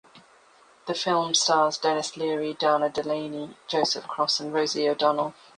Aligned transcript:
The 0.87 0.95
film 0.95 1.35
stars 1.35 1.77
Denis 1.77 2.17
Leary, 2.17 2.55
Dana 2.55 2.89
Delany, 2.89 3.55
Joseph 3.67 4.07
Cross 4.07 4.39
and 4.39 4.51
Rosie 4.51 4.89
O'Donnell. 4.89 5.35